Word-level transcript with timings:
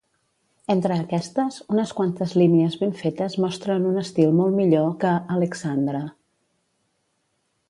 Entre 0.75 0.95
aquestes, 1.01 1.59
unes 1.75 1.93
quantes 1.99 2.33
línies 2.43 2.77
ben 2.85 2.95
fetes 3.03 3.37
mostren 3.45 3.87
un 3.93 4.01
estil 4.05 4.35
molt 4.41 4.59
millor 4.63 4.91
que 5.05 5.13
"Alexandra". 5.37 6.05